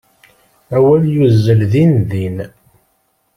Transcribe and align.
Awal 0.75 1.03
yuzzel 1.13 1.61
din 1.71 1.93
din. 2.09 2.37